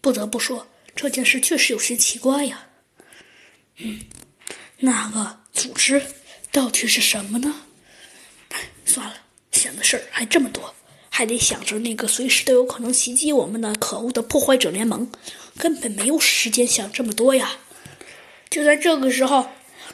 [0.00, 2.66] 不得不说，这件事确实有些奇怪呀。
[3.78, 4.00] 嗯，
[4.78, 6.02] 那个组织
[6.52, 7.62] 到底是什么呢？
[8.84, 9.14] 算了，
[9.50, 10.74] 想的事儿还这么多，
[11.08, 15.10] 还得想着那个随时都有可能袭击我们的可恶的破坏者联盟，
[15.58, 17.52] 根本没有时间想这么多呀。
[18.50, 19.48] 就在这个时候，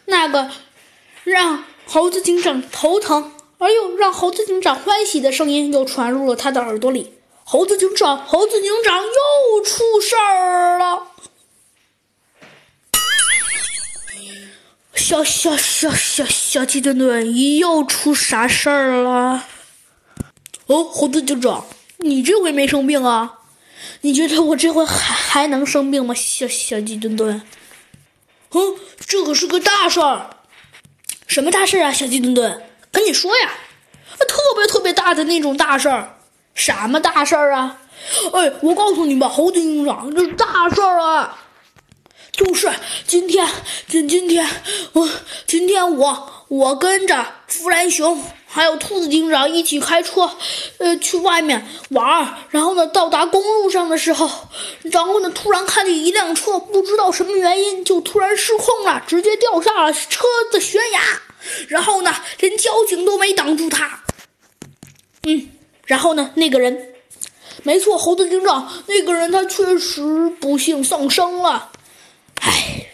[0.07, 0.51] 那个
[1.25, 7.15] 让猴子警长头疼而又让猴子警长欢喜的声音又传入了他的耳朵里
[7.53, 11.09] ：“猴子警长，猴子警长又出事儿了！
[14.95, 19.49] 小小小小小鸡墩墩你又出啥事儿了？
[20.67, 23.41] 哦，猴子警长，你这回没生病啊？
[24.03, 26.15] 你觉得我这回还还能生病吗？
[26.15, 27.43] 小小鸡墩墩。”
[28.55, 30.37] 嗯，这可是个大事儿，
[31.27, 31.93] 什么大事啊？
[31.93, 33.51] 小鸡墩墩，赶紧说呀！
[34.19, 36.20] 特别特别大的那种大事儿，
[36.55, 37.79] 什么大事儿啊？
[38.33, 41.39] 哎，我告诉你吧，猴子警长，这是大事儿啊！
[42.33, 42.71] 就是
[43.07, 43.47] 今天，
[43.89, 44.49] 今今天，
[44.93, 45.09] 我
[45.47, 48.23] 今天我我跟着弗兰熊。
[48.53, 50.29] 还有兔子警长一起开车，
[50.79, 52.35] 呃，去外面玩。
[52.49, 54.29] 然后呢，到达公路上的时候，
[54.83, 61.01] 然后呢，突然看见一辆车，不知道什么原因就突然失控了，直接掉下了车的悬崖。
[61.69, 64.01] 然后呢，连交警都没挡住他。
[65.91, 66.95] 然后呢，那个人，
[67.65, 71.73] 没错，猴子警长，那个人他确实不幸丧生了。
[72.41, 72.87] 唉，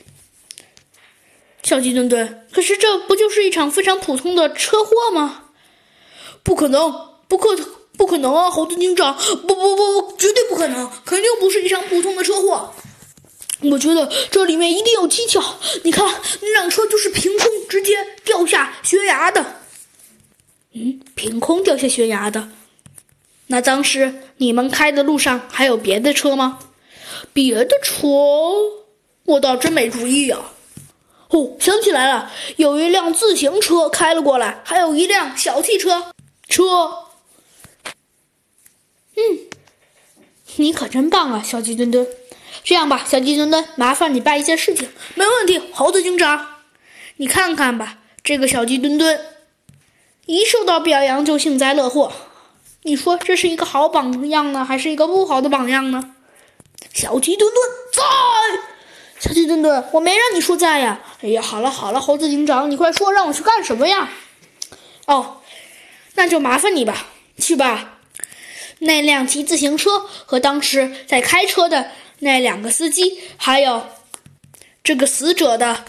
[1.62, 5.42] 小鸡墩墩，可是这不就是一场非常普通的车祸吗？
[6.42, 6.90] 不可能，
[7.28, 7.54] 不可，
[7.98, 8.50] 不可能啊！
[8.50, 9.14] 猴子警长，
[9.46, 12.72] 不不不不，绝对不可能，肯定不是一场普通的车祸。
[13.60, 15.44] 我觉得这里面一定有蹊跷。
[15.84, 16.02] 你看，
[16.40, 19.44] 那辆车就是凭空直接掉下悬崖的。
[20.72, 22.48] 嗯，凭空掉下悬崖的。
[23.48, 26.58] 那当时你们开的路上还有别的车吗？
[27.32, 28.08] 别的车，
[29.24, 30.52] 我倒真没注意啊。
[31.28, 36.12] 哦，想起来了，有一辆自行车开了过来，还有一辆小汽车。
[36.48, 36.64] 车，
[39.16, 39.38] 嗯，
[40.56, 42.06] 你可真棒啊，小鸡墩墩。
[42.62, 44.88] 这样吧，小鸡墩墩，麻烦你办一件事情。
[45.14, 46.46] 没问题，猴子警长。
[47.16, 49.20] 你看看吧，这个小鸡墩墩，
[50.26, 52.12] 一受到表扬就幸灾乐祸。
[52.86, 56.14] 你说这是一个好榜样呢，还是一个不好的榜样呢？
[56.94, 57.60] 小鸡墩墩
[57.92, 61.00] 在，小鸡墩墩，我没让你说在呀。
[61.20, 64.08] 哎呀，好了好了，猴子警长，你快说，让我去干什么呀？
[65.06, 65.38] 哦。
[66.14, 67.08] 那就麻烦你吧，
[67.38, 67.98] 去吧。
[68.78, 73.84] 那辆骑自行车和当时在开车的那两个司机，还有
[74.84, 75.84] 这个死者的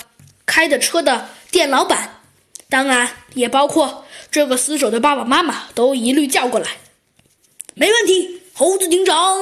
[0.47, 2.21] 开的车的店老板，
[2.69, 6.67] 当然也包括这个死者的爸爸妈妈，都一律叫过来。
[7.79, 9.37] 没问题，猴子警长。